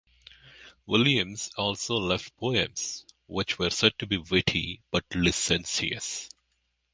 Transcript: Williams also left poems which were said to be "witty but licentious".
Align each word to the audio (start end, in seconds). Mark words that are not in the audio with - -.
Williams 0.87 1.51
also 1.57 1.95
left 1.99 2.35
poems 2.37 3.05
which 3.27 3.59
were 3.59 3.69
said 3.69 3.91
to 3.99 4.07
be 4.07 4.17
"witty 4.17 4.81
but 4.89 5.03
licentious". 5.13 6.27